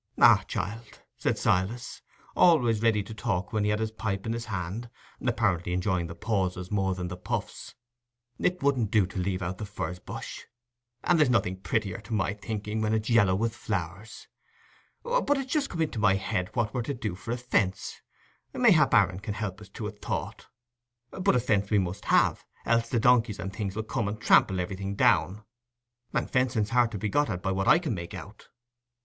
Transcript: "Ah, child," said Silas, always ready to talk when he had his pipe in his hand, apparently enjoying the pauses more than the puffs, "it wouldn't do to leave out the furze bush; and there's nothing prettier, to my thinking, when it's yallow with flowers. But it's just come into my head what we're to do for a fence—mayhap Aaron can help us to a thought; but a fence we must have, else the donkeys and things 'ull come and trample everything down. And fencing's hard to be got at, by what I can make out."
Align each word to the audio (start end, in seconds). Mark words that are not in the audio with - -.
"Ah, 0.17 0.43
child," 0.47 0.99
said 1.19 1.37
Silas, 1.37 2.01
always 2.35 2.81
ready 2.81 3.03
to 3.03 3.13
talk 3.13 3.53
when 3.53 3.63
he 3.63 3.69
had 3.69 3.77
his 3.79 3.91
pipe 3.91 4.25
in 4.25 4.33
his 4.33 4.45
hand, 4.45 4.89
apparently 5.23 5.73
enjoying 5.73 6.07
the 6.07 6.15
pauses 6.15 6.71
more 6.71 6.95
than 6.95 7.07
the 7.07 7.15
puffs, 7.15 7.75
"it 8.39 8.63
wouldn't 8.63 8.89
do 8.89 9.05
to 9.05 9.19
leave 9.19 9.43
out 9.43 9.59
the 9.59 9.63
furze 9.67 9.99
bush; 9.99 10.41
and 11.03 11.19
there's 11.19 11.29
nothing 11.29 11.55
prettier, 11.61 11.99
to 12.01 12.15
my 12.15 12.33
thinking, 12.33 12.81
when 12.81 12.95
it's 12.95 13.11
yallow 13.11 13.35
with 13.35 13.55
flowers. 13.55 14.27
But 15.03 15.37
it's 15.37 15.53
just 15.53 15.69
come 15.69 15.83
into 15.83 15.99
my 15.99 16.15
head 16.15 16.49
what 16.55 16.73
we're 16.73 16.81
to 16.81 16.95
do 16.95 17.13
for 17.13 17.29
a 17.31 17.37
fence—mayhap 17.37 18.95
Aaron 18.95 19.19
can 19.19 19.35
help 19.35 19.61
us 19.61 19.69
to 19.69 19.85
a 19.85 19.91
thought; 19.91 20.47
but 21.11 21.35
a 21.35 21.39
fence 21.39 21.69
we 21.69 21.77
must 21.77 22.05
have, 22.05 22.43
else 22.65 22.89
the 22.89 22.99
donkeys 22.99 23.37
and 23.37 23.55
things 23.55 23.77
'ull 23.77 23.83
come 23.83 24.07
and 24.07 24.19
trample 24.19 24.59
everything 24.59 24.95
down. 24.95 25.43
And 26.11 26.27
fencing's 26.27 26.71
hard 26.71 26.89
to 26.93 26.97
be 26.97 27.07
got 27.07 27.29
at, 27.29 27.43
by 27.43 27.51
what 27.51 27.67
I 27.67 27.77
can 27.77 27.93
make 27.93 28.15
out." 28.15 28.47